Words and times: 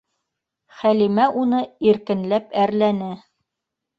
Хәлимә 0.77 1.25
уны 1.41 1.59
иркенләп 1.91 2.57
әрләне: 2.63 3.13